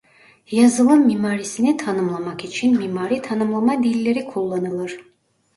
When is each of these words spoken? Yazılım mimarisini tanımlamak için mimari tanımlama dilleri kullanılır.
Yazılım 0.51 1.05
mimarisini 1.05 1.77
tanımlamak 1.77 2.43
için 2.45 2.77
mimari 2.77 3.21
tanımlama 3.21 3.83
dilleri 3.83 4.25
kullanılır. 4.25 4.99